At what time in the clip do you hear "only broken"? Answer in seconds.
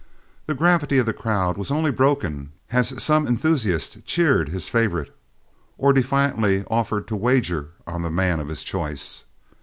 1.69-2.53